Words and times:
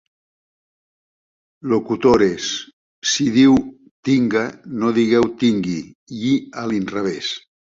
Locutores, 1.73 2.47
si 3.11 3.27
diu 3.37 3.53
'tinga' 4.07 4.43
no 4.79 4.93
digueu 4.99 5.31
'tingui', 5.37 5.87
i 6.33 6.37
a 6.65 6.69
l'inrevès. 6.73 7.31